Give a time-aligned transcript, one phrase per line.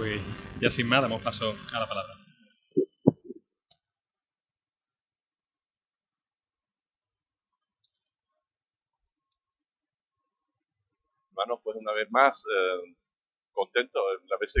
[0.00, 0.18] Pues
[0.62, 2.14] ya sin más, damos paso a la palabra.
[11.28, 12.94] Hermanos, pues una vez más, eh,
[13.52, 14.00] contento.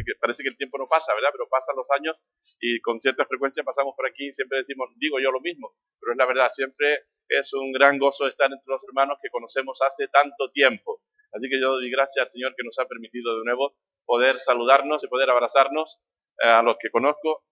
[0.04, 1.30] Que parece que el tiempo no pasa, ¿verdad?
[1.32, 2.16] Pero pasan los años
[2.60, 6.12] y con cierta frecuencia pasamos por aquí y siempre decimos, digo yo lo mismo, pero
[6.12, 10.06] es la verdad, siempre es un gran gozo estar entre los hermanos que conocemos hace
[10.08, 11.00] tanto tiempo.
[11.32, 13.74] Así que yo doy gracias al Señor que nos ha permitido de nuevo
[14.10, 16.00] poder saludarnos y poder abrazarnos
[16.42, 17.44] eh, a los que conozco.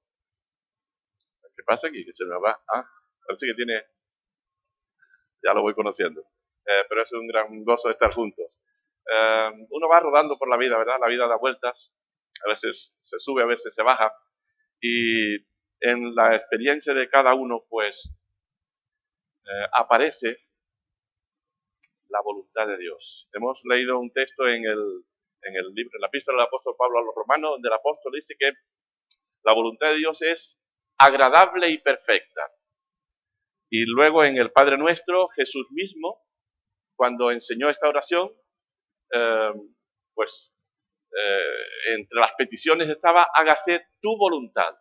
[1.55, 2.05] ¿Qué pasa aquí?
[2.05, 2.60] Que se me va.
[2.74, 2.84] Ah,
[3.24, 3.80] parece que tiene...
[5.41, 6.20] Ya lo voy conociendo.
[6.66, 8.59] Eh, pero es un gran gozo estar juntos.
[9.06, 10.98] Eh, uno va rodando por la vida, ¿verdad?
[11.00, 11.92] La vida da vueltas.
[12.45, 14.12] A veces se sube, a veces se baja.
[14.80, 15.36] Y
[15.78, 18.19] en la experiencia de cada uno, pues,
[19.72, 20.38] aparece
[22.09, 23.28] la voluntad de Dios.
[23.33, 25.05] Hemos leído un texto en el,
[25.42, 28.34] en el en la epístola del apóstol Pablo a los romanos, donde el apóstol dice
[28.38, 28.52] que
[29.45, 30.59] la voluntad de Dios es
[30.98, 32.50] agradable y perfecta.
[33.70, 36.25] Y luego en el Padre Nuestro, Jesús mismo,
[36.97, 38.33] cuando enseñó esta oración,
[39.12, 39.53] eh,
[40.14, 40.55] pues
[41.12, 44.75] eh, entre las peticiones estaba, hágase tu voluntad.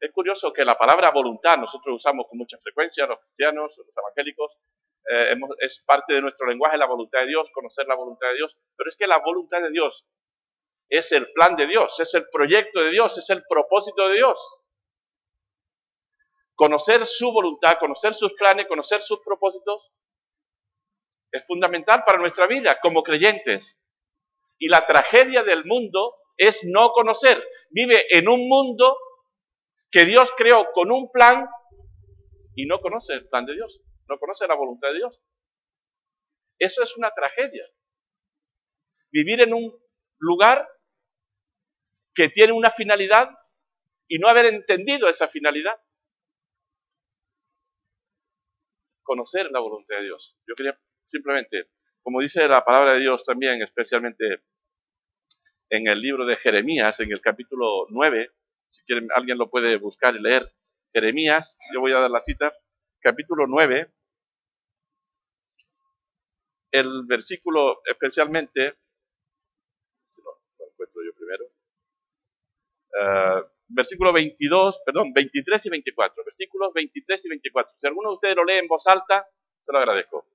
[0.00, 4.56] Es curioso que la palabra voluntad nosotros usamos con mucha frecuencia, los cristianos, los evangélicos,
[5.08, 8.56] eh, es parte de nuestro lenguaje la voluntad de Dios, conocer la voluntad de Dios,
[8.76, 10.06] pero es que la voluntad de Dios
[10.88, 14.38] es el plan de Dios, es el proyecto de Dios, es el propósito de Dios.
[16.54, 19.92] Conocer su voluntad, conocer sus planes, conocer sus propósitos
[21.32, 23.80] es fundamental para nuestra vida como creyentes.
[24.58, 27.42] Y la tragedia del mundo es no conocer.
[27.70, 28.98] Vive en un mundo
[29.90, 31.48] que Dios creó con un plan
[32.56, 35.20] y no conoce el plan de Dios no conoce la voluntad de Dios.
[36.58, 37.64] Eso es una tragedia.
[39.10, 39.72] Vivir en un
[40.18, 40.68] lugar
[42.14, 43.30] que tiene una finalidad
[44.08, 45.80] y no haber entendido esa finalidad.
[49.02, 50.36] Conocer la voluntad de Dios.
[50.46, 51.70] Yo quería simplemente,
[52.02, 54.42] como dice la palabra de Dios también, especialmente
[55.70, 58.30] en el libro de Jeremías, en el capítulo 9,
[58.68, 60.52] si quieren, alguien lo puede buscar y leer,
[60.92, 62.52] Jeremías, yo voy a dar la cita,
[63.00, 63.92] capítulo 9,
[66.70, 68.74] el versículo especialmente,
[70.06, 71.44] si lo, encuentro yo primero,
[72.94, 77.74] uh, versículo 22, perdón, 23 y 24, versículos 23 y 24.
[77.78, 79.26] Si alguno de ustedes lo lee en voz alta,
[79.64, 80.26] se lo agradezco.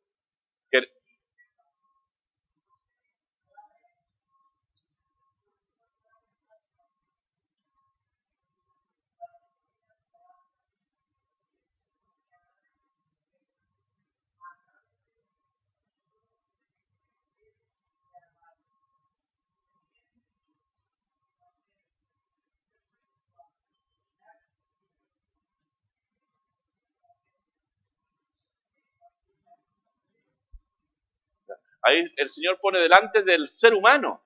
[31.86, 34.26] Ahí el Señor pone delante del ser humano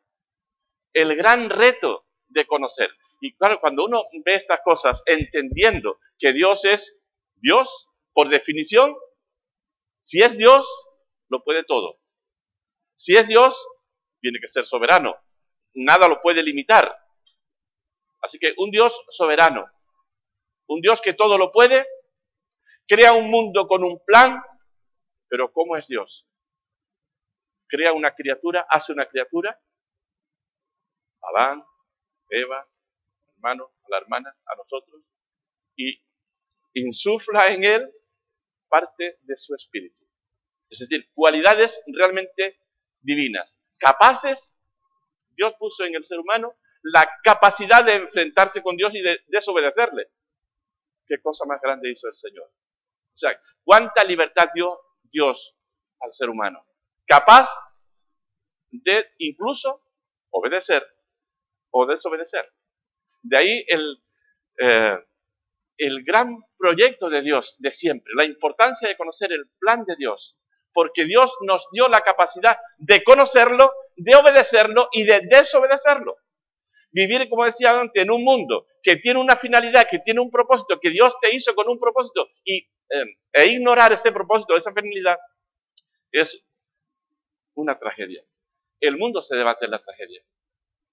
[0.93, 2.89] el gran reto de conocer.
[3.19, 6.97] Y claro, cuando uno ve estas cosas entendiendo que Dios es
[7.35, 8.95] Dios, por definición,
[10.03, 10.65] si es Dios,
[11.27, 11.99] lo puede todo.
[12.95, 13.67] Si es Dios,
[14.21, 15.17] tiene que ser soberano.
[15.73, 16.97] Nada lo puede limitar.
[18.21, 19.65] Así que un Dios soberano,
[20.67, 21.85] un Dios que todo lo puede,
[22.87, 24.41] crea un mundo con un plan,
[25.27, 26.28] pero ¿cómo es Dios?
[27.69, 29.57] Crea una criatura, hace una criatura,
[31.21, 31.63] Adán,
[32.29, 32.67] Eva,
[33.35, 35.03] hermano, a la hermana, a nosotros,
[35.75, 36.01] y
[36.73, 37.93] insufla en él
[38.67, 40.05] parte de su espíritu.
[40.69, 42.59] Es decir, cualidades realmente
[43.01, 44.55] divinas, capaces,
[45.29, 50.11] Dios puso en el ser humano la capacidad de enfrentarse con Dios y de desobedecerle.
[51.07, 52.45] ¿Qué cosa más grande hizo el Señor?
[52.45, 55.55] O sea, ¿cuánta libertad dio Dios
[55.99, 56.65] al ser humano?
[57.09, 57.49] Capaz
[58.69, 59.81] de incluso
[60.29, 60.85] obedecer
[61.71, 62.47] o desobedecer.
[63.23, 63.97] De ahí el,
[64.59, 64.97] eh,
[65.77, 70.37] el gran proyecto de Dios de siempre, la importancia de conocer el plan de Dios,
[70.71, 76.15] porque Dios nos dio la capacidad de conocerlo, de obedecerlo y de desobedecerlo.
[76.91, 80.79] Vivir, como decía antes, en un mundo que tiene una finalidad, que tiene un propósito,
[80.79, 85.17] que Dios te hizo con un propósito, y, eh, e ignorar ese propósito, esa finalidad,
[86.11, 86.48] es
[87.59, 88.23] una tragedia.
[88.79, 90.23] El mundo se debate en la tragedia.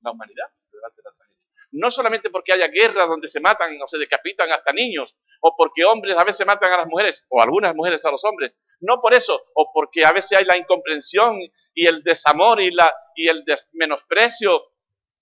[0.02, 1.36] La humanidad se debate en la tragedia.
[1.72, 5.84] No solamente porque haya guerras donde se matan o se decapitan hasta niños, o porque
[5.84, 8.56] hombres a veces matan a las mujeres, o algunas mujeres a los hombres.
[8.80, 11.38] No por eso, o porque a veces hay la incomprensión
[11.74, 14.62] y el desamor y, la, y el menosprecio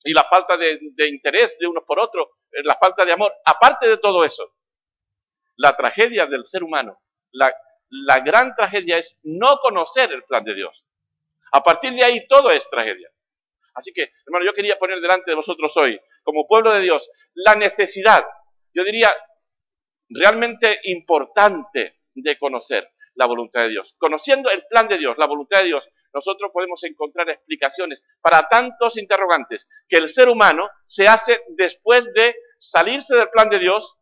[0.05, 3.33] y la falta de, de interés de unos por otros, eh, la falta de amor.
[3.45, 4.55] Aparte de todo eso,
[5.57, 7.01] la tragedia del ser humano,
[7.33, 7.55] la,
[7.91, 10.85] la gran tragedia es no conocer el plan de Dios.
[11.53, 13.09] A partir de ahí todo es tragedia.
[13.75, 17.55] Así que, hermano, yo quería poner delante de vosotros hoy, como pueblo de Dios, la
[17.55, 18.25] necesidad,
[18.73, 19.13] yo diría,
[20.09, 23.95] realmente importante de conocer la voluntad de Dios.
[23.99, 28.97] Conociendo el plan de Dios, la voluntad de Dios, nosotros podemos encontrar explicaciones para tantos
[28.97, 33.97] interrogantes que el ser humano se hace después de salirse del plan de Dios,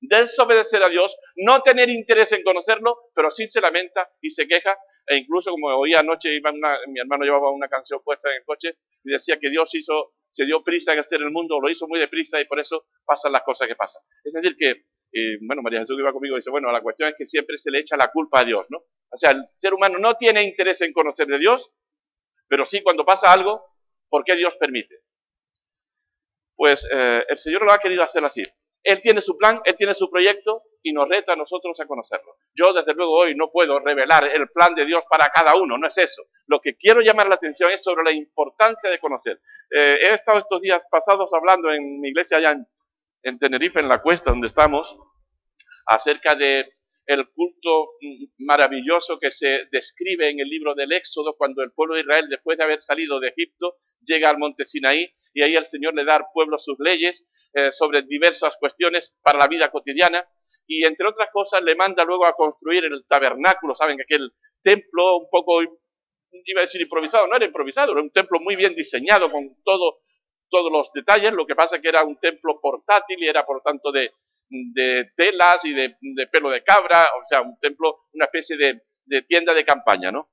[0.00, 4.76] desobedecer a Dios, no tener interés en conocerlo, pero sí se lamenta y se queja
[5.06, 6.40] e incluso como oía anoche,
[6.88, 10.44] mi hermano llevaba una canción puesta en el coche y decía que Dios hizo, se
[10.44, 13.42] dio prisa en hacer el mundo, lo hizo muy deprisa y por eso pasan las
[13.42, 14.02] cosas que pasan.
[14.24, 14.70] Es decir, que,
[15.12, 17.70] eh, bueno, María Jesús que iba conmigo dice, bueno, la cuestión es que siempre se
[17.70, 18.78] le echa la culpa a Dios, ¿no?
[19.10, 21.70] O sea, el ser humano no tiene interés en conocer de Dios,
[22.48, 23.64] pero sí cuando pasa algo,
[24.08, 25.00] ¿por qué Dios permite?
[26.56, 28.42] Pues eh, el Señor lo ha querido hacer así.
[28.84, 32.36] Él tiene su plan, Él tiene su proyecto y nos reta a nosotros a conocerlo.
[32.54, 35.88] Yo desde luego hoy no puedo revelar el plan de Dios para cada uno, no
[35.88, 36.22] es eso.
[36.46, 39.40] Lo que quiero llamar la atención es sobre la importancia de conocer.
[39.70, 42.54] Eh, he estado estos días pasados hablando en mi iglesia allá
[43.22, 44.98] en, Tenerife, en la cuesta donde estamos,
[45.86, 46.70] acerca de
[47.06, 47.92] el culto
[48.38, 52.58] maravilloso que se describe en el libro del Éxodo cuando el pueblo de Israel, después
[52.58, 53.76] de haber salido de Egipto,
[54.06, 57.72] llega al monte Sinaí y ahí el Señor le da al pueblo sus leyes eh,
[57.72, 60.26] sobre diversas cuestiones para la vida cotidiana.
[60.66, 64.32] Y entre otras cosas le manda luego a construir el tabernáculo, saben, aquel
[64.62, 68.74] templo un poco, iba a decir improvisado, no era improvisado, era un templo muy bien
[68.74, 69.98] diseñado con todo,
[70.48, 73.92] todos los detalles, lo que pasa que era un templo portátil y era por tanto
[73.92, 74.12] de,
[74.48, 78.80] de telas y de, de, pelo de cabra, o sea, un templo, una especie de,
[79.04, 80.30] de tienda de campaña, ¿no?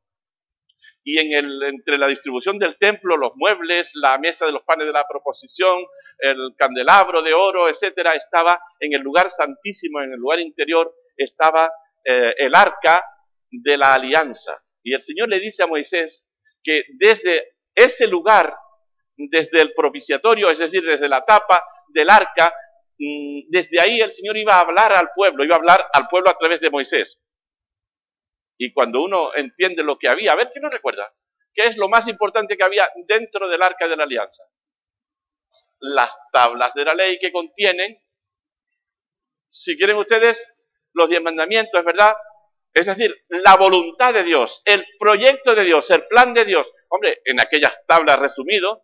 [1.03, 4.86] Y en el, entre la distribución del templo, los muebles, la mesa de los panes
[4.86, 5.83] de la proposición,
[6.19, 11.71] el candelabro de oro, etcétera, estaba en el lugar santísimo, en el lugar interior, estaba
[12.06, 13.03] eh, el arca
[13.50, 14.62] de la alianza.
[14.83, 16.25] Y el Señor le dice a Moisés
[16.63, 18.56] que desde ese lugar,
[19.18, 22.53] desde el propiciatorio, es decir, desde la tapa del arca,
[22.98, 26.30] mm, desde ahí el Señor iba a hablar al pueblo, iba a hablar al pueblo
[26.30, 27.19] a través de Moisés.
[28.63, 31.11] Y cuando uno entiende lo que había, a ver, ¿qué nos recuerda?
[31.51, 34.43] ¿Qué es lo más importante que había dentro del arca de la alianza?
[35.79, 37.97] Las tablas de la ley que contienen,
[39.49, 40.47] si quieren ustedes,
[40.93, 42.13] los diez mandamientos, ¿es verdad?
[42.71, 46.67] Es decir, la voluntad de Dios, el proyecto de Dios, el plan de Dios.
[46.89, 48.83] Hombre, en aquellas tablas resumido,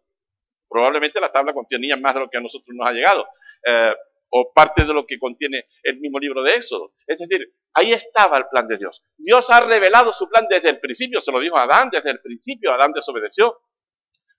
[0.67, 3.27] probablemente la tabla contenía más de lo que a nosotros nos ha llegado.
[3.63, 3.95] Eh,
[4.29, 6.93] o parte de lo que contiene el mismo libro de Éxodo.
[7.05, 9.01] Es decir, ahí estaba el plan de Dios.
[9.17, 12.21] Dios ha revelado su plan desde el principio, se lo dijo a Adán desde el
[12.21, 13.59] principio, Adán desobedeció,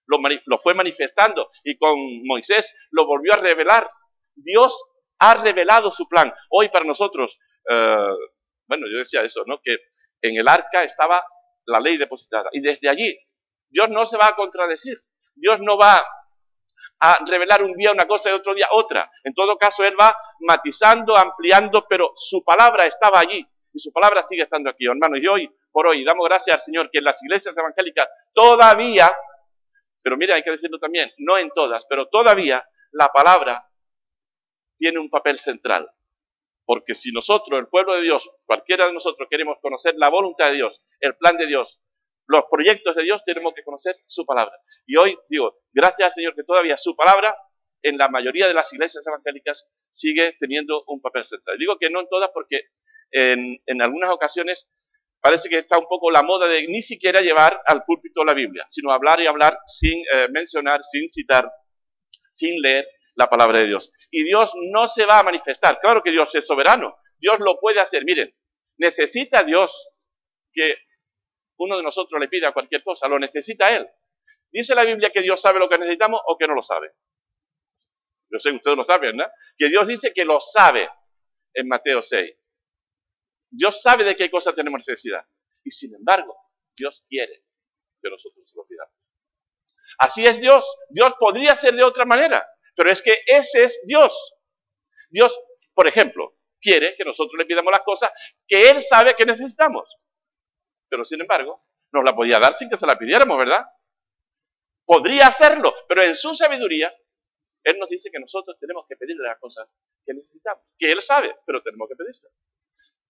[0.06, 3.90] lo, lo fue manifestando y con Moisés lo volvió a revelar.
[4.34, 4.74] Dios
[5.18, 6.32] ha revelado su plan.
[6.50, 7.38] Hoy para nosotros,
[7.68, 8.14] eh,
[8.66, 9.60] bueno, yo decía eso, ¿no?
[9.62, 9.76] Que
[10.22, 11.22] en el arca estaba
[11.66, 13.18] la ley depositada y desde allí
[13.68, 15.02] Dios no se va a contradecir.
[15.34, 16.04] Dios no va
[17.00, 19.10] a revelar un día una cosa y otro día otra.
[19.24, 24.24] En todo caso, Él va matizando, ampliando, pero su palabra estaba allí y su palabra
[24.26, 25.20] sigue estando aquí, hermanos.
[25.22, 29.10] Y hoy, por hoy, damos gracias al Señor que en las iglesias evangélicas todavía,
[30.02, 33.64] pero mira, hay que decirlo también, no en todas, pero todavía la palabra
[34.78, 35.90] tiene un papel central.
[36.64, 40.56] Porque si nosotros, el pueblo de Dios, cualquiera de nosotros queremos conocer la voluntad de
[40.56, 41.80] Dios, el plan de Dios,
[42.28, 44.54] los proyectos de Dios, tenemos que conocer su palabra.
[44.86, 47.36] Y hoy digo, gracias al Señor que todavía su palabra
[47.82, 51.56] en la mayoría de las iglesias evangélicas sigue teniendo un papel central.
[51.58, 52.62] Digo que no en todas porque
[53.10, 54.68] en, algunas ocasiones
[55.20, 58.66] parece que está un poco la moda de ni siquiera llevar al púlpito la Biblia,
[58.68, 61.50] sino hablar y hablar sin eh, mencionar, sin citar,
[62.34, 63.90] sin leer la palabra de Dios.
[64.10, 65.80] Y Dios no se va a manifestar.
[65.80, 66.94] Claro que Dios es soberano.
[67.18, 68.04] Dios lo puede hacer.
[68.04, 68.32] Miren,
[68.76, 69.90] necesita Dios
[70.52, 70.76] que
[71.58, 73.88] uno de nosotros le pide a cualquier cosa, lo necesita Él.
[74.50, 76.92] ¿Dice la Biblia que Dios sabe lo que necesitamos o que no lo sabe?
[78.30, 79.24] Yo sé que ustedes lo saben, ¿no?
[79.56, 80.88] Que Dios dice que lo sabe
[81.54, 82.36] en Mateo 6.
[83.50, 85.24] Dios sabe de qué cosa tenemos necesidad.
[85.64, 86.36] Y sin embargo,
[86.76, 87.44] Dios quiere
[88.00, 88.94] que nosotros lo pidamos.
[89.98, 90.64] Así es Dios.
[90.90, 92.46] Dios podría ser de otra manera,
[92.76, 94.36] pero es que ese es Dios.
[95.10, 95.36] Dios,
[95.74, 98.10] por ejemplo, quiere que nosotros le pidamos las cosas
[98.46, 99.88] que Él sabe que necesitamos
[100.88, 103.66] pero sin embargo, nos la podía dar sin que se la pidiéramos, ¿verdad?
[104.84, 106.92] Podría hacerlo, pero en su sabiduría,
[107.64, 109.72] Él nos dice que nosotros tenemos que pedirle las cosas
[110.04, 112.28] que necesitamos, que Él sabe, pero tenemos que pedirse.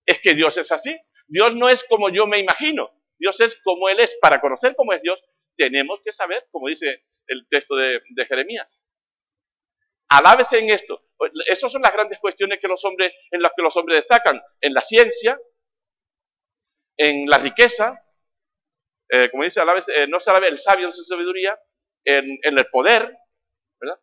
[0.07, 0.97] Es que Dios es así.
[1.27, 2.91] Dios no es como yo me imagino.
[3.19, 4.17] Dios es como Él es.
[4.21, 5.23] Para conocer cómo es Dios,
[5.57, 8.73] tenemos que saber, como dice el texto de, de Jeremías.
[10.09, 11.03] Alábese en esto.
[11.47, 14.41] Esas son las grandes cuestiones que los hombres, en las que los hombres destacan.
[14.61, 15.39] En la ciencia,
[16.99, 18.05] en la riqueza,
[19.09, 21.59] eh, como dice, alábese, eh, no se alabe el sabio en su sabiduría,
[22.05, 23.17] en, en el poder,
[23.81, 23.99] ¿verdad?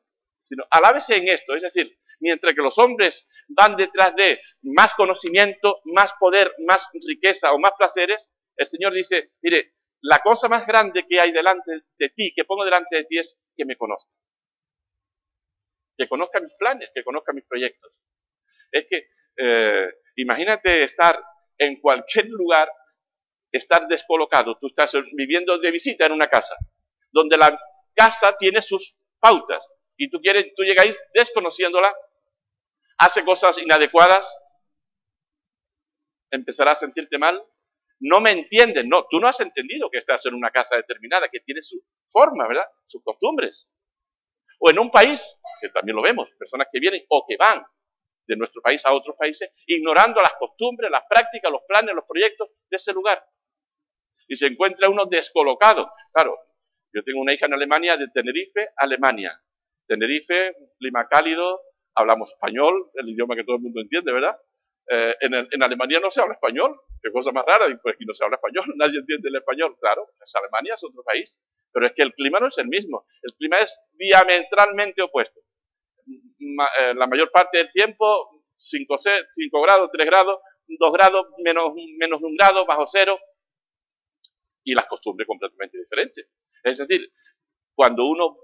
[0.45, 1.55] Sino alábese en esto.
[1.55, 7.53] Es decir, mientras que los hombres van detrás de más conocimiento, más poder, más riqueza
[7.53, 12.09] o más placeres, el Señor dice, mire, la cosa más grande que hay delante de
[12.09, 14.09] ti, que pongo delante de ti es que me conozca
[15.97, 17.91] que conozca mis planes, que conozca mis proyectos.
[18.71, 21.21] Es que eh, imagínate estar
[21.57, 22.69] en cualquier lugar,
[23.57, 26.55] estar descolocado, tú estás viviendo de visita en una casa,
[27.11, 27.57] donde la
[27.95, 31.93] casa tiene sus pautas y tú quieres, tú llegáis desconociéndola,
[32.97, 34.37] hace cosas inadecuadas,
[36.31, 37.41] empezarás a sentirte mal,
[37.99, 41.39] no me entienden, no, tú no has entendido que estás en una casa determinada, que
[41.39, 41.81] tiene su
[42.11, 42.65] forma, ¿verdad?
[42.85, 43.69] Sus costumbres.
[44.59, 45.21] O en un país,
[45.61, 47.65] que también lo vemos, personas que vienen o que van
[48.27, 52.49] de nuestro país a otros países, ignorando las costumbres, las prácticas, los planes, los proyectos
[52.69, 53.23] de ese lugar.
[54.27, 55.91] Y se encuentra uno descolocado.
[56.13, 56.37] Claro,
[56.93, 59.39] yo tengo una hija en Alemania, de Tenerife, Alemania.
[59.87, 61.61] Tenerife, clima cálido,
[61.95, 64.37] hablamos español, el idioma que todo el mundo entiende, ¿verdad?
[64.87, 68.23] Eh, en, Alemania no se habla español, qué cosa más rara, pues aquí no se
[68.23, 71.39] habla español, nadie entiende el español, claro, es Alemania, es otro país.
[71.71, 73.05] Pero es que el clima no es el mismo.
[73.21, 75.41] El clima es diametralmente opuesto.
[76.07, 78.95] Eh, la mayor parte del tiempo, 5,
[79.61, 83.19] grados, 3 grados, 2 grados, menos, menos 1 grado, bajo cero.
[84.65, 86.27] Y las costumbres completamente diferentes.
[86.63, 87.09] Es decir,
[87.73, 88.37] cuando uno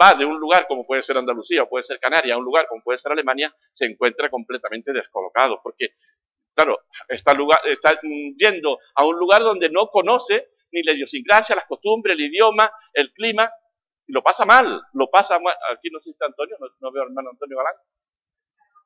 [0.00, 2.66] va de un lugar como puede ser Andalucía o puede ser Canarias a un lugar
[2.68, 5.60] como puede ser Alemania, se encuentra completamente descolocado.
[5.62, 5.90] Porque,
[6.54, 11.66] claro, está, lugar, está yendo a un lugar donde no conoce ni la idiosincrasia, las
[11.66, 13.50] costumbres, el idioma, el clima,
[14.06, 15.54] y lo pasa mal, lo pasa mal.
[15.70, 17.74] Aquí no sé si está Antonio, no, veo al hermano Antonio Galán.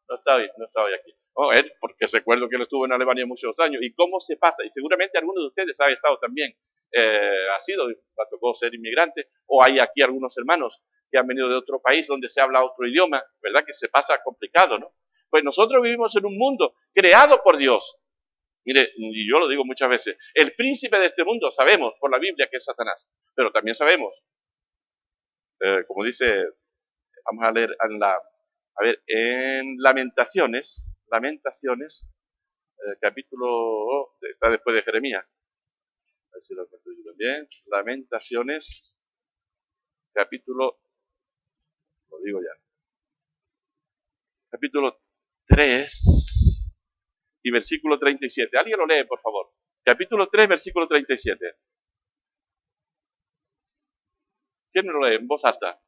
[0.08, 1.12] No está hoy, no está hoy aquí.
[1.38, 3.82] Oh, él, porque recuerdo que él estuvo en Alemania muchos años.
[3.82, 4.64] ¿Y cómo se pasa?
[4.64, 6.54] Y seguramente algunos de ustedes ha estado también,
[6.92, 11.48] eh, ha sido, ha tocado ser inmigrante, o hay aquí algunos hermanos que han venido
[11.48, 13.64] de otro país donde se habla otro idioma, ¿verdad?
[13.66, 14.94] Que se pasa complicado, ¿no?
[15.28, 17.98] Pues nosotros vivimos en un mundo creado por Dios,
[18.66, 22.18] Mire, y yo lo digo muchas veces, el príncipe de este mundo sabemos por la
[22.18, 24.12] Biblia que es Satanás, pero también sabemos,
[25.60, 26.46] eh, como dice,
[27.24, 32.10] vamos a leer en la, a ver, en Lamentaciones, Lamentaciones,
[32.78, 38.96] eh, capítulo, está después de Jeremías, a ver si lo encuentro yo también, Lamentaciones,
[40.12, 40.78] capítulo,
[42.10, 42.60] lo digo ya,
[44.50, 45.00] capítulo
[45.46, 46.16] 3,
[47.46, 48.58] y versículo 37.
[48.58, 49.52] ¿Alguien lo lee, por favor?
[49.84, 51.54] Capítulo 3, versículo 37.
[54.72, 55.80] ¿Quién me lo lee en voz alta?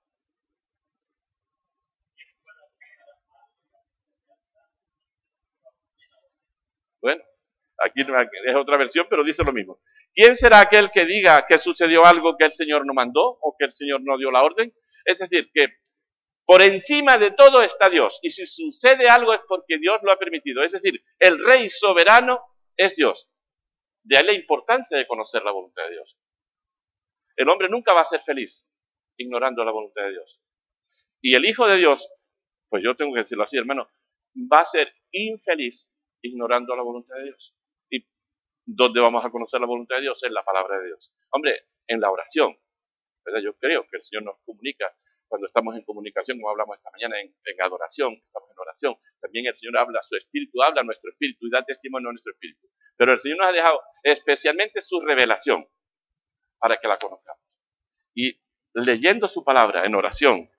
[7.01, 7.23] Bueno,
[7.85, 9.81] aquí es otra versión, pero dice lo mismo.
[10.15, 13.67] ¿Quién será aquel que diga que sucedió algo que el Señor no mandó o que
[13.67, 14.73] el Señor no dio la orden?
[15.05, 15.69] Es decir, que
[16.45, 18.19] por encima de todo está Dios.
[18.23, 20.65] Y si sucede algo es porque Dios lo ha permitido.
[20.65, 22.41] Es decir, el rey soberano
[22.77, 23.31] es Dios.
[24.03, 26.19] De ahí la importancia de conocer la voluntad de Dios.
[27.37, 28.67] El hombre nunca va a ser feliz
[29.19, 30.41] ignorando la voluntad de Dios.
[31.21, 32.09] Y el Hijo de Dios,
[32.69, 33.89] pues yo tengo que decirlo así, hermano,
[34.51, 35.91] va a ser infeliz
[36.23, 37.55] ignorando la voluntad de Dios.
[37.91, 38.07] ¿Y
[38.65, 40.23] dónde vamos a conocer la voluntad de Dios?
[40.25, 41.13] En la palabra de Dios.
[41.31, 42.57] Hombre, en la oración.
[43.25, 43.41] ¿verdad?
[43.41, 44.93] Yo creo que el Señor nos comunica
[45.29, 48.97] cuando estamos en comunicación, como hablamos esta mañana, en, adoración, estamos en oración.
[49.21, 52.33] También el Señor habla, su espíritu habla a nuestro espíritu y da testimonio a nuestro
[52.33, 52.67] espíritu.
[52.97, 55.69] Pero el Señor nos ha dejado especialmente su revelación
[56.59, 57.43] para que la conozcamos.
[58.15, 58.41] Y
[58.73, 60.51] leyendo su palabra en oración,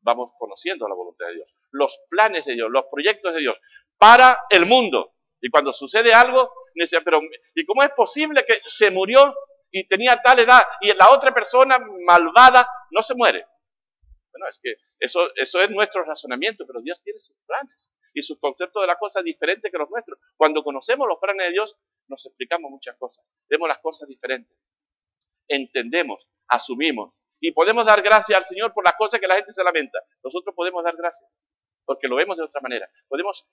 [0.00, 3.56] vamos conociendo la voluntad de Dios, los planes de Dios, los proyectos de Dios
[3.98, 5.14] para el mundo.
[5.40, 7.20] Y cuando sucede algo, dice, pero
[7.54, 9.34] ¿y cómo es posible que se murió
[9.70, 13.46] y tenía tal edad y la otra persona malvada no se muere?
[14.32, 18.38] Bueno, es que eso, eso es nuestro razonamiento, pero Dios tiene sus planes y sus
[18.38, 20.18] conceptos de la cosa diferentes que los nuestros.
[20.36, 21.76] Cuando conocemos los planes de Dios,
[22.08, 24.56] nos explicamos muchas cosas, vemos las cosas diferentes,
[25.48, 29.62] entendemos, asumimos y podemos dar gracias al Señor por las cosas que la gente se
[29.62, 29.98] lamenta.
[30.22, 31.30] Nosotros podemos dar gracias
[31.84, 32.88] porque lo vemos de otra manera.
[33.08, 33.46] Podemos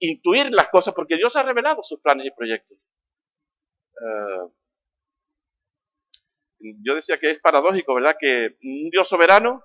[0.00, 2.78] intuir las cosas porque Dios ha revelado sus planes y proyectos.
[4.00, 4.52] Uh,
[6.84, 8.16] yo decía que es paradójico, ¿verdad?
[8.18, 9.62] Que un Dios soberano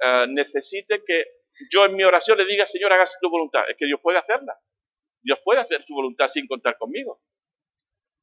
[0.00, 1.24] eh, necesite que
[1.70, 3.64] yo en mi oración le diga, Señor, hágase tu voluntad.
[3.68, 4.58] Es que Dios puede hacerla.
[5.22, 7.22] Dios puede hacer su voluntad sin contar conmigo.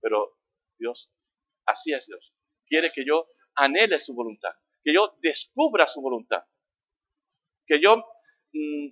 [0.02, 0.38] Pero
[0.78, 1.12] Dios,
[1.66, 2.34] así es Dios.
[2.68, 4.52] Quiere que yo anhele su voluntad,
[4.84, 6.44] que yo descubra su voluntad,
[7.66, 7.98] que yo
[8.54, 8.90] mm,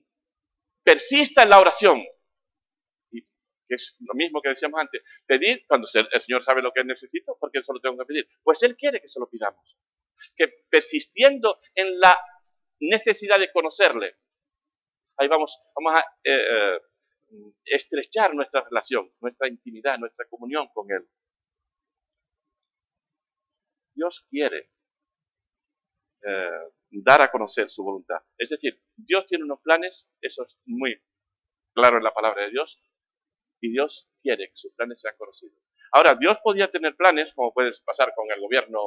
[0.84, 2.04] persista en la oración,
[3.12, 3.24] y
[3.70, 7.60] es lo mismo que decíamos antes, pedir cuando el Señor sabe lo que necesito, porque
[7.60, 9.78] eso lo tengo que pedir, pues Él quiere que se lo pidamos,
[10.36, 12.18] que persistiendo en la
[12.80, 14.16] necesidad de conocerle,
[15.18, 16.80] ahí vamos, vamos a eh, eh,
[17.66, 21.08] estrechar nuestra relación, nuestra intimidad, nuestra comunión con Él.
[23.94, 24.70] Dios quiere
[26.24, 28.18] eh, dar a conocer su voluntad.
[28.38, 31.02] Es decir, Dios tiene unos planes, eso es muy
[31.74, 32.82] claro en la palabra de Dios,
[33.62, 35.58] y Dios quiere que sus planes sean conocidos.
[35.94, 38.80] Ahora, Dios podía tener planes, como puede pasar con el gobierno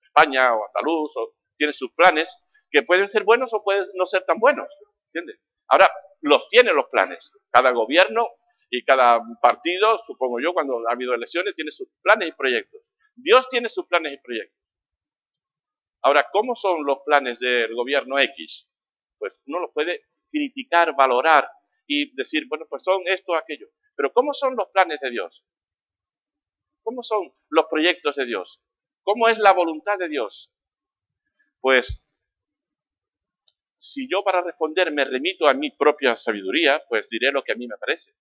[0.00, 2.28] de España o andaluz, o tiene sus planes,
[2.70, 4.68] que pueden ser buenos o pueden no ser tan buenos.
[5.12, 5.40] ¿Entiendes?
[5.68, 5.90] Ahora,
[6.22, 7.30] los tiene los planes.
[7.50, 8.28] Cada gobierno
[8.70, 12.80] y cada partido, supongo yo, cuando ha habido elecciones, tiene sus planes y proyectos.
[13.14, 14.61] Dios tiene sus planes y proyectos.
[16.02, 18.68] Ahora, ¿cómo son los planes del gobierno X?
[19.18, 21.48] Pues uno los puede criticar, valorar
[21.86, 23.68] y decir, bueno, pues son esto aquello.
[23.94, 25.44] Pero ¿cómo son los planes de Dios?
[26.82, 28.60] ¿Cómo son los proyectos de Dios?
[29.04, 30.50] ¿Cómo es la voluntad de Dios?
[31.60, 32.02] Pues
[33.76, 37.56] si yo para responder me remito a mi propia sabiduría, pues diré lo que a
[37.56, 38.14] mí me parece.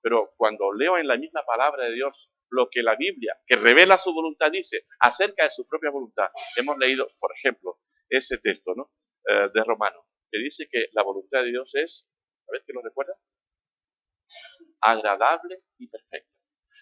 [0.00, 3.98] Pero cuando leo en la misma palabra de Dios lo que la Biblia, que revela
[3.98, 6.28] su voluntad, dice acerca de su propia voluntad.
[6.56, 7.78] Hemos leído, por ejemplo,
[8.08, 8.90] ese texto ¿no?
[9.28, 12.08] Eh, de Romano, que dice que la voluntad de Dios es,
[12.48, 13.14] a ver qué nos recuerda,
[14.80, 16.30] agradable y perfecta.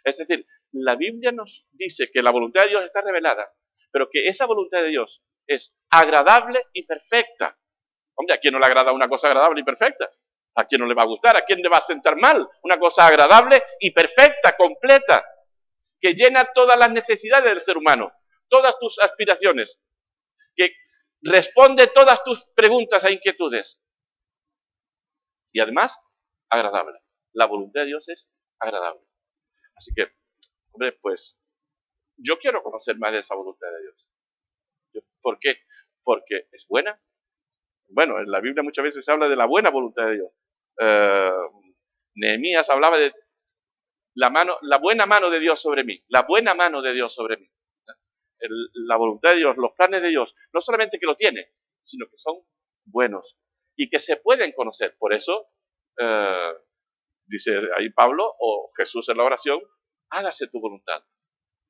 [0.05, 3.51] Es decir, la Biblia nos dice que la voluntad de Dios está revelada,
[3.91, 7.59] pero que esa voluntad de Dios es agradable y perfecta.
[8.15, 10.11] Hombre, ¿a quién no le agrada una cosa agradable y perfecta?
[10.55, 11.37] ¿A quién no le va a gustar?
[11.37, 12.49] ¿A quién le va a sentar mal?
[12.63, 15.25] Una cosa agradable y perfecta, completa
[16.01, 18.13] que llena todas las necesidades del ser humano,
[18.49, 19.79] todas tus aspiraciones,
[20.55, 20.75] que
[21.23, 23.81] responde todas tus preguntas e inquietudes.
[25.53, 25.99] Y además,
[26.51, 27.01] agradable.
[27.33, 28.29] La voluntad de Dios es
[28.59, 29.03] agradable.
[29.77, 30.09] Así que,
[30.73, 31.39] hombre, pues
[32.17, 35.05] yo quiero conocer más de esa voluntad de Dios.
[35.21, 35.61] ¿Por qué?
[36.03, 37.01] Porque es buena.
[37.89, 40.33] Bueno, en la Biblia muchas veces se habla de la buena voluntad de Dios.
[40.81, 41.31] Eh,
[42.15, 43.15] Nehemías hablaba de
[44.17, 47.37] la, mano, la buena mano de Dios sobre mí, la buena mano de Dios sobre
[47.37, 47.49] mí.
[48.89, 51.53] la voluntad de Dios, los planes de Dios, no solamente que lo tiene,
[51.85, 52.37] sino que son
[52.85, 53.39] buenos
[53.77, 54.97] y que se pueden conocer.
[54.99, 55.49] Por eso,
[55.99, 56.53] eh,
[57.27, 59.61] dice ahí Pablo o Jesús en la oración,
[60.11, 61.03] hágase tu voluntad.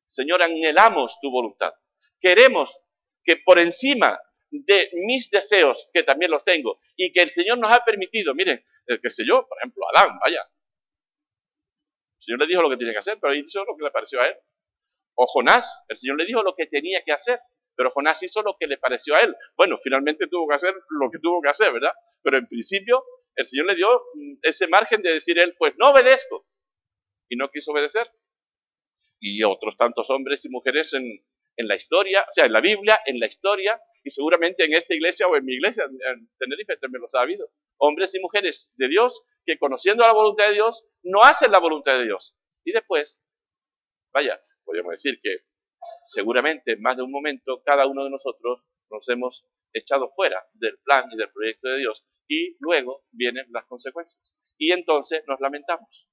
[0.08, 1.72] Señor, anhelamos tu voluntad.
[2.20, 2.76] Queremos
[3.24, 7.76] que por encima de mis deseos, que también los tengo, y que el Señor nos
[7.76, 10.48] ha permitido, miren, el que sé yo, por ejemplo, Adán, vaya,
[12.26, 14.26] Señor le dijo lo que tenía que hacer, pero hizo lo que le pareció a
[14.26, 14.34] él.
[15.14, 17.38] O Jonás, el Señor le dijo lo que tenía que hacer,
[17.76, 19.34] pero Jonás hizo lo que le pareció a él.
[19.56, 21.92] Bueno, finalmente tuvo que hacer lo que tuvo que hacer, ¿verdad?
[22.22, 23.04] Pero en principio
[23.36, 26.46] el Señor le dio mm, ese margen de decir él, pues no obedezco.
[27.28, 28.10] Y no quiso obedecer.
[29.20, 31.04] Y otros tantos hombres y mujeres en,
[31.56, 34.94] en la historia, o sea, en la Biblia, en la historia, y seguramente en esta
[34.94, 37.48] iglesia o en mi iglesia, en Tenerife también los ha habido.
[37.78, 41.96] Hombres y mujeres de Dios que conociendo la voluntad de Dios, no hacen la voluntad
[41.96, 42.36] de Dios.
[42.64, 43.20] Y después,
[44.12, 45.44] vaya, podríamos decir que
[46.04, 50.78] seguramente en más de un momento cada uno de nosotros nos hemos echado fuera del
[50.78, 54.34] plan y del proyecto de Dios y luego vienen las consecuencias.
[54.58, 56.08] Y entonces nos lamentamos.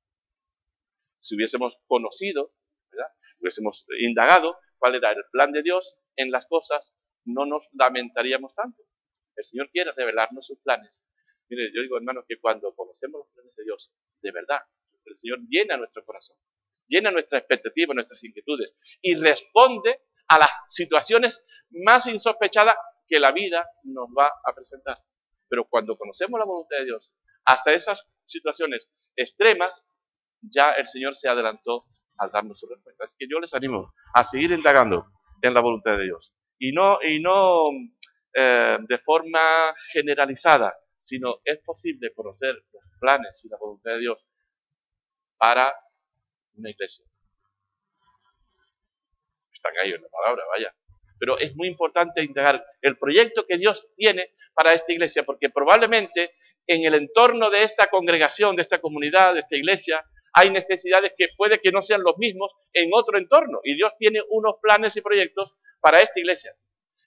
[1.18, 2.54] Si hubiésemos conocido,
[2.92, 3.12] ¿verdad?
[3.40, 6.94] hubiésemos indagado cuál era el plan de Dios en las cosas,
[7.26, 8.84] no nos lamentaríamos tanto.
[9.36, 11.02] El Señor quiere revelarnos sus planes
[11.54, 14.60] Mire, yo digo, hermano, que cuando conocemos los planes de Dios, de verdad,
[15.06, 16.38] el Señor llena nuestro corazón,
[16.88, 22.76] llena nuestras expectativas, nuestras inquietudes y responde a las situaciones más insospechadas
[23.08, 24.98] que la vida nos va a presentar.
[25.48, 27.12] Pero cuando conocemos la voluntad de Dios,
[27.46, 29.86] hasta esas situaciones extremas,
[30.42, 31.86] ya el Señor se adelantó
[32.18, 33.04] al darnos su respuesta.
[33.04, 35.06] Así que yo les animo a seguir indagando
[35.42, 37.70] en la voluntad de Dios y no, y no
[38.34, 44.26] eh, de forma generalizada, sino es posible conocer los planes y la voluntad de Dios
[45.38, 45.74] para
[46.56, 47.06] una iglesia.
[49.54, 50.74] Están ahí en la palabra, vaya.
[51.20, 56.32] Pero es muy importante integrar el proyecto que Dios tiene para esta iglesia, porque probablemente
[56.68, 61.30] en el entorno de esta congregación, de esta comunidad, de esta iglesia, hay necesidades que
[61.38, 63.60] puede que no sean los mismos en otro entorno.
[63.64, 66.56] Y Dios tiene unos planes y proyectos para esta iglesia.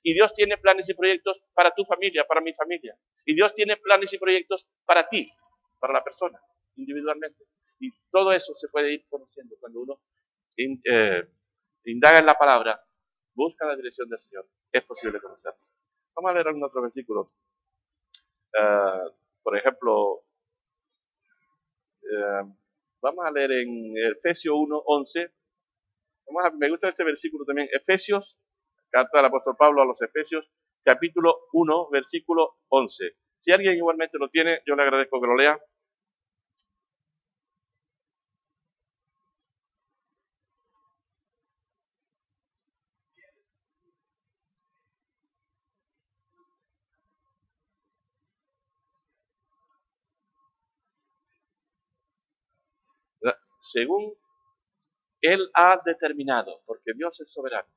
[0.06, 2.96] Y Dios tiene planes y proyectos para tu familia, para mi familia.
[3.24, 5.28] Y Dios tiene planes y proyectos para ti,
[5.80, 6.40] para la persona,
[6.76, 7.42] individualmente.
[7.80, 10.00] Y todo eso se puede ir conociendo cuando uno
[10.56, 11.28] eh,
[11.86, 12.80] indaga en la palabra
[13.34, 15.58] busca la dirección del Señor, es posible conocerlo.
[16.14, 17.32] Vamos a leer algún otro versículo.
[18.56, 19.10] Eh,
[19.42, 20.22] por ejemplo,
[22.02, 22.42] eh,
[23.02, 25.32] vamos a leer en Efesios 1, 11.
[26.28, 27.68] Vamos a, me gusta este versículo también.
[27.72, 28.38] Efesios,
[28.96, 30.48] carta del apóstol Pablo a los Efesios,
[30.82, 33.10] capítulo 1, versículo 11.
[33.36, 35.60] Si alguien igualmente lo tiene, yo le agradezco que lo lea.
[53.60, 54.14] según
[55.20, 57.68] Él ha determinado, porque Dios es soberano.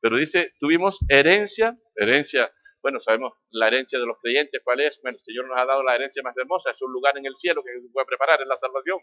[0.00, 5.00] Pero dice, tuvimos herencia, herencia, bueno, sabemos la herencia de los creyentes, ¿cuál es?
[5.02, 7.34] Bueno, el Señor nos ha dado la herencia más hermosa, es un lugar en el
[7.36, 8.98] cielo que se puede preparar, en la salvación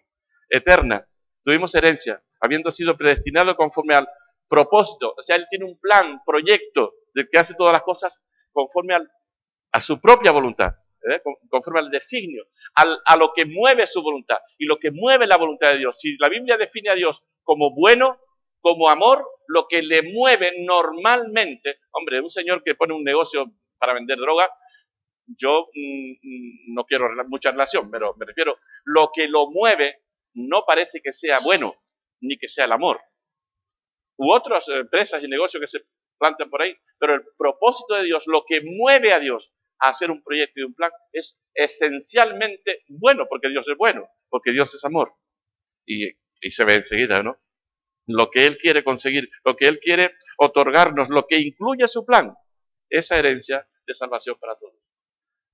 [0.49, 1.05] eterna.
[1.43, 4.07] Tuvimos herencia, habiendo sido predestinado conforme al
[4.47, 8.95] propósito, o sea, Él tiene un plan, proyecto, de que hace todas las cosas conforme
[9.71, 10.73] a su propia voluntad.
[11.07, 11.21] ¿eh?
[11.49, 15.71] conforme al designio, a lo que mueve su voluntad y lo que mueve la voluntad
[15.71, 15.99] de Dios.
[15.99, 18.19] Si la Biblia define a Dios como bueno,
[18.65, 23.45] como amor, lo que le mueve normalmente, hombre, un señor que pone un negocio
[23.77, 24.49] para vender droga,
[25.27, 29.99] yo mm, mm, no quiero mucha relación, pero me refiero, lo que lo mueve
[30.33, 31.75] no parece que sea bueno,
[32.21, 33.01] ni que sea el amor.
[34.17, 35.85] U otras empresas y negocios que se
[36.17, 40.23] plantan por ahí, pero el propósito de Dios, lo que mueve a Dios, hacer un
[40.23, 45.13] proyecto y un plan es esencialmente bueno, porque Dios es bueno, porque Dios es amor.
[45.85, 46.15] Y
[46.49, 47.37] se ve enseguida, ¿no?
[48.07, 52.35] Lo que Él quiere conseguir, lo que Él quiere otorgarnos, lo que incluye su plan,
[52.89, 54.75] esa herencia de salvación para todos.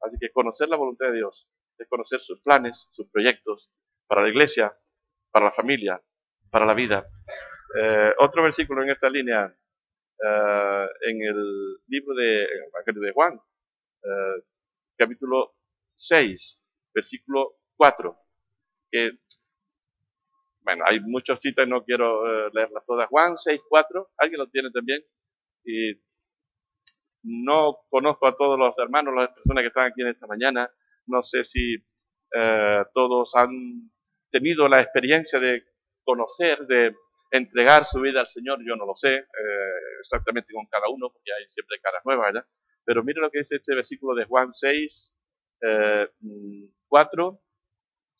[0.02, 3.72] Así que conocer la voluntad de Dios es conocer sus planes, sus proyectos
[4.08, 4.76] para la iglesia,
[5.32, 6.02] para la familia,
[6.50, 7.08] para la vida.
[7.78, 13.40] Eh, otro versículo en esta línea, eh, en el libro de Evangelio de Juan,
[14.04, 14.44] eh,
[14.98, 15.56] capítulo
[15.96, 16.62] 6,
[16.94, 18.18] versículo 4,
[18.92, 19.12] que,
[20.64, 23.08] bueno, hay muchas citas, no quiero eh, leerlas todas.
[23.10, 25.04] Juan 6, 4, ¿alguien lo tiene también?
[25.64, 25.94] Y
[27.24, 30.72] no conozco a todos los hermanos, las personas que están aquí en esta mañana,
[31.08, 31.76] no sé si
[32.36, 33.92] eh, todos han
[34.32, 35.64] tenido la experiencia de
[36.04, 36.96] conocer, de
[37.32, 39.26] entregar su vida al Señor, yo no lo sé
[40.00, 42.48] exactamente con cada uno, porque hay siempre caras nuevas, ¿verdad?
[42.84, 45.16] Pero mire lo que dice este versículo de Juan 6,
[46.88, 47.40] 4, eh,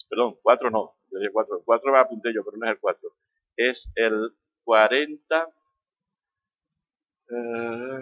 [0.10, 3.10] perdón, 4 no, yo dije 4, 4 va apunté yo, pero no es el 4,
[3.58, 4.32] es el
[4.64, 5.48] 40,
[7.34, 7.98] eh,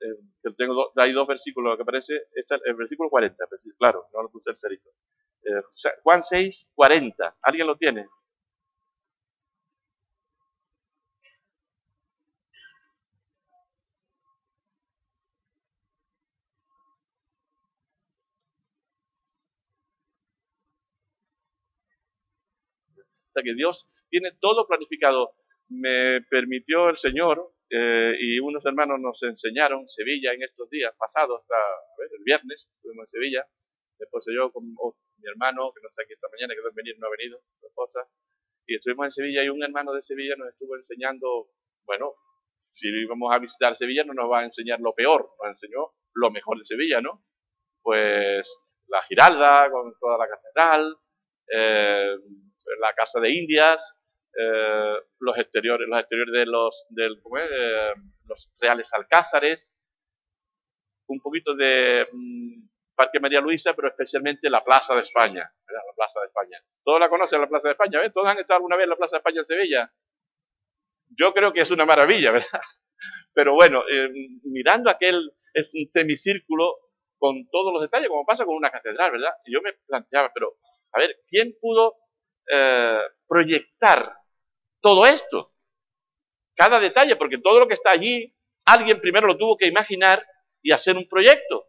[0.00, 3.44] eh, tengo hay dos versículos que aparece, este, el versículo 40,
[3.78, 4.90] claro, no lo puse el cerito.
[5.44, 5.62] Eh,
[6.02, 8.06] Juan 6, 40, ¿alguien lo tiene?
[23.42, 25.34] Que Dios tiene todo planificado.
[25.68, 31.42] Me permitió el Señor eh, y unos hermanos nos enseñaron Sevilla en estos días pasados,
[31.42, 31.56] hasta
[32.16, 33.46] el viernes, estuvimos en Sevilla,
[33.98, 37.06] después yo con mi hermano, que no está aquí esta mañana, que no venir, no
[37.06, 38.08] ha venido, su esposa,
[38.66, 41.48] y estuvimos en Sevilla y un hermano de Sevilla nos estuvo enseñando,
[41.84, 42.14] bueno,
[42.72, 46.30] si íbamos a visitar Sevilla no nos va a enseñar lo peor, nos enseñó lo
[46.30, 47.24] mejor de Sevilla, ¿no?
[47.82, 48.48] Pues
[48.86, 50.96] la Giralda con toda la catedral,
[51.52, 52.16] eh,
[52.80, 53.96] la Casa de Indias,
[54.36, 57.92] eh, los exteriores, los exteriores de los, del, eh,
[58.26, 59.72] los reales alcázares,
[61.08, 66.20] un poquito de mm, Parque María Luisa, pero especialmente la Plaza de España, la Plaza
[66.20, 66.62] de España.
[66.84, 68.12] Todos la conocen, la Plaza de España, ¿ven?
[68.12, 69.92] Todos han estado alguna vez en la Plaza de España en Sevilla.
[71.16, 72.48] Yo creo que es una maravilla, ¿verdad?
[73.34, 74.10] Pero bueno, eh,
[74.44, 76.76] mirando aquel es un semicírculo
[77.18, 79.32] con todos los detalles, como pasa con una catedral, ¿verdad?
[79.44, 80.54] Y yo me planteaba, pero,
[80.92, 81.96] a ver, ¿quién pudo
[82.50, 84.12] eh, proyectar
[84.80, 85.52] todo esto.
[86.54, 88.34] Cada detalle, porque todo lo que está allí,
[88.66, 90.24] alguien primero lo tuvo que imaginar
[90.62, 91.66] y hacer un proyecto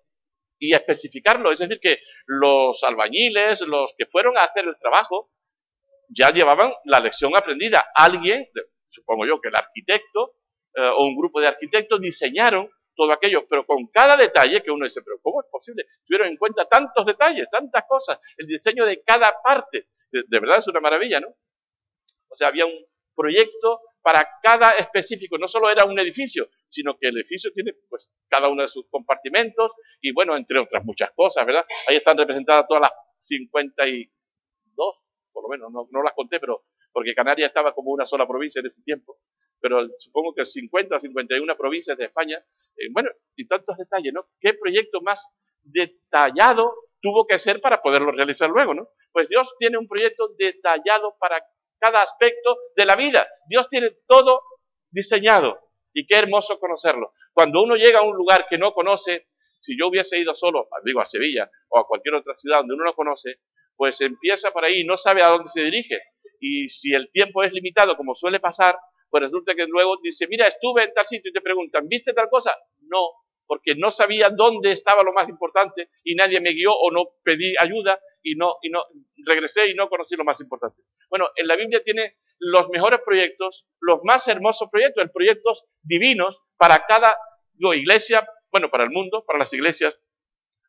[0.58, 1.52] y especificarlo.
[1.52, 5.32] Es decir, que los albañiles, los que fueron a hacer el trabajo,
[6.10, 7.92] ya llevaban la lección aprendida.
[7.96, 8.48] Alguien,
[8.90, 10.36] supongo yo que el arquitecto
[10.76, 14.84] eh, o un grupo de arquitectos diseñaron todo aquello, pero con cada detalle que uno
[14.86, 15.86] dice, pero ¿cómo es posible?
[16.06, 20.68] Tuvieron en cuenta tantos detalles, tantas cosas, el diseño de cada parte de, verdad es
[20.68, 21.28] una maravilla, ¿no?
[22.30, 27.10] O sea, había un proyecto para cada específico, no solo era un edificio, sino que
[27.10, 31.46] el edificio tiene pues cada uno de sus compartimentos y bueno, entre otras muchas cosas,
[31.46, 31.66] ¿verdad?
[31.88, 32.92] Ahí están representadas todas las
[33.22, 34.12] 52,
[35.32, 38.60] por lo menos, no, no las conté, pero porque Canarias estaba como una sola provincia
[38.60, 39.18] en ese tiempo.
[39.62, 42.38] pero supongo que 50 o 51 provincias de España,
[42.78, 44.28] eh, bueno, y tantos detalles, ¿no?
[44.40, 45.22] ¿Qué proyecto más
[45.64, 48.90] detallado tuvo que ser para poderlo realizar luego, ¿no?
[49.12, 51.42] Pues Dios tiene un proyecto detallado para
[51.80, 53.28] cada aspecto de la vida.
[53.48, 54.42] Dios tiene todo
[54.92, 55.60] diseñado
[55.94, 57.14] y qué hermoso conocerlo.
[57.34, 59.28] Cuando uno llega a un lugar que no conoce,
[59.60, 62.86] si yo hubiese ido solo, digo a Sevilla o a cualquier otra ciudad donde uno
[62.86, 63.40] no conoce,
[63.76, 66.02] pues empieza por ahí y no sabe a dónde se dirige.
[66.40, 68.78] Y si el tiempo es limitado, como suele pasar,
[69.10, 72.30] pues resulta que luego dice, mira, estuve en tal sitio y te preguntan, ¿viste tal
[72.30, 72.56] cosa?
[72.82, 73.10] No,
[73.50, 77.56] porque no sabía dónde estaba lo más importante y nadie me guió o no pedí
[77.60, 78.86] ayuda y no, y no
[79.26, 80.84] regresé y no conocí lo más importante.
[81.10, 86.40] Bueno, en la Biblia tiene los mejores proyectos, los más hermosos proyectos, los proyectos divinos
[86.58, 87.18] para cada
[87.76, 90.00] iglesia, bueno, para el mundo, para las iglesias,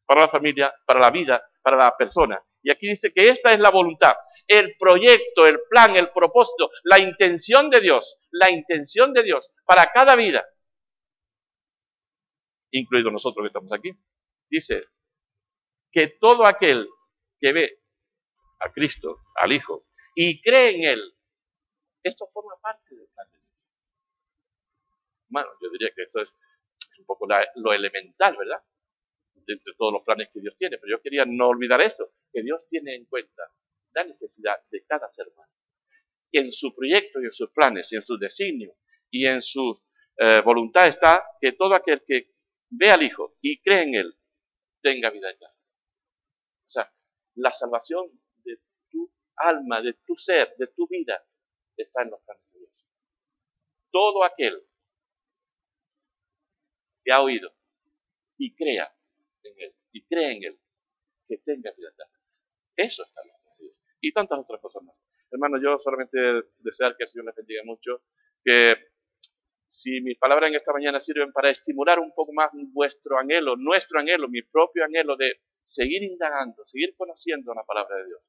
[0.06, 2.42] para la familia, para la vida, para la persona.
[2.62, 4.14] Y aquí dice que esta es la voluntad,
[4.46, 9.84] el proyecto, el plan, el propósito, la intención de Dios, la intención de Dios para
[9.92, 10.46] cada vida
[12.70, 13.90] incluido nosotros que estamos aquí,
[14.48, 14.84] dice
[15.92, 16.88] que todo aquel
[17.38, 17.78] que ve
[18.60, 21.14] a Cristo, al Hijo, y cree en Él,
[22.02, 23.50] esto forma parte del plan de Dios.
[25.28, 26.28] Bueno, yo diría que esto es
[26.98, 28.62] un poco lo elemental, ¿verdad?
[29.34, 32.42] De entre todos los planes que Dios tiene, pero yo quería no olvidar esto, que
[32.42, 33.42] Dios tiene en cuenta
[33.92, 35.52] la necesidad de cada ser humano.
[36.30, 38.76] Y en su proyecto y en sus planes y en su designio
[39.10, 39.82] y en su
[40.16, 42.30] eh, voluntad está que todo aquel que
[42.70, 44.18] ve al Hijo y cree en Él,
[44.82, 45.54] tenga vida eterna.
[46.66, 46.92] O sea,
[47.34, 48.08] la salvación
[48.44, 51.24] de tu alma, de tu ser, de tu vida,
[51.76, 52.86] está en los planes de Dios.
[53.90, 54.66] Todo aquel
[57.04, 57.52] que ha oído
[58.38, 58.94] y crea
[59.42, 60.60] en Él, y cree en Él,
[61.26, 62.18] que tenga vida eterna.
[62.76, 63.76] Eso está en los planes de Dios.
[64.00, 65.00] Y tantas otras cosas más.
[65.30, 66.18] Hermano, yo solamente
[66.58, 68.02] desear que el Señor les bendiga mucho,
[68.44, 68.76] que
[69.70, 74.00] si mis palabras en esta mañana sirven para estimular un poco más vuestro anhelo, nuestro
[74.00, 78.20] anhelo, mi propio anhelo de seguir indagando, seguir conociendo la palabra de Dios.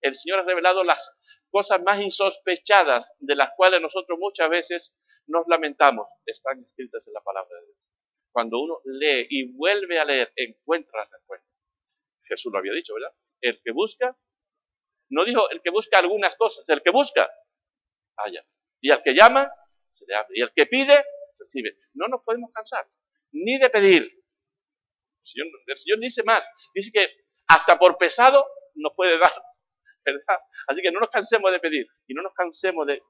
[0.00, 1.12] El Señor ha revelado las
[1.50, 4.94] cosas más insospechadas de las cuales nosotros muchas veces
[5.26, 7.78] nos lamentamos, están escritas en la palabra de Dios.
[8.32, 11.50] Cuando uno lee y vuelve a leer, encuentra las respuestas.
[12.24, 13.12] Jesús lo había dicho, ¿verdad?
[13.42, 14.16] El que busca,
[15.10, 17.28] no dijo el que busca algunas cosas, el que busca,
[18.16, 18.46] haya.
[18.80, 19.52] Y al que llama,
[20.34, 21.04] y el que pide,
[21.38, 21.76] recibe.
[21.94, 22.86] No nos podemos cansar,
[23.32, 24.02] ni de pedir.
[25.66, 26.42] El Señor, dice más,
[26.74, 27.08] dice que
[27.48, 29.32] hasta por pesado nos puede dar,
[30.04, 30.38] ¿verdad?
[30.66, 33.02] Así que no nos cansemos de pedir y no nos cansemos de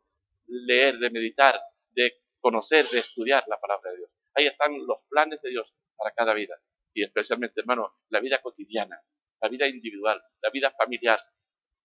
[0.46, 4.10] leer, de meditar, de conocer, de estudiar la palabra de Dios.
[4.34, 6.56] Ahí están los planes de Dios para cada vida
[6.94, 9.00] y especialmente, hermano, la vida cotidiana,
[9.40, 11.20] la vida individual, la vida familiar.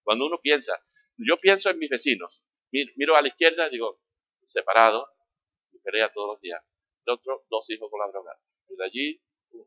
[0.03, 0.79] Cuando uno piensa,
[1.17, 2.41] yo pienso en mis vecinos,
[2.71, 4.01] miro a la izquierda digo,
[4.45, 5.09] separado,
[5.71, 6.63] y pelea todos los días.
[7.05, 8.37] El otro, dos hijos con la droga.
[8.69, 9.21] Y de allí,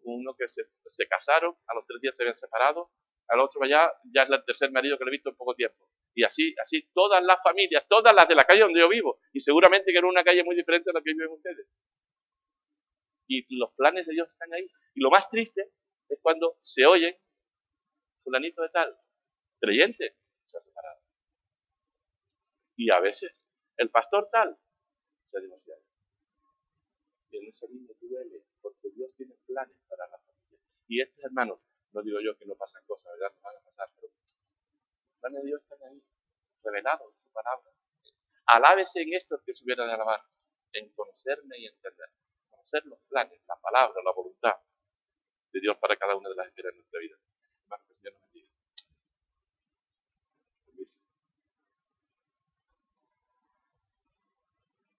[0.05, 2.91] uno que se, se casaron, a los tres días se habían separado,
[3.29, 5.89] al otro allá, ya es el tercer marido que le he visto en poco tiempo.
[6.15, 9.41] Y así, así todas las familias, todas las de la calle donde yo vivo, y
[9.41, 11.69] seguramente que en una calle muy diferente a la que viven ustedes.
[13.29, 14.67] Y los planes de Dios están ahí.
[14.95, 15.71] Y lo más triste
[16.09, 17.21] es cuando se oye,
[18.25, 18.99] fulanito de tal,
[19.61, 21.01] creyente, se ha separado.
[22.77, 23.45] Y a veces,
[23.77, 24.57] el pastor tal,
[25.31, 25.85] se divorciaron.
[27.31, 30.59] Y en ese mismo duele, porque Dios tiene planes para la familia.
[30.87, 31.61] Y estos hermanos,
[31.93, 33.35] no digo yo que no pasan cosas, ¿verdad?
[33.37, 36.03] No van a pasar, pero los planes de Dios están ahí,
[36.63, 37.71] revelados en su palabra.
[38.47, 40.23] Alábese en esto que se hubiera de alabar,
[40.73, 42.09] en conocerme y entender.
[42.49, 44.57] Conocer los planes, la palabra, la voluntad
[45.53, 47.17] de Dios para cada una de las esferas de nuestra vida.
[47.63, 48.11] Hermanos, que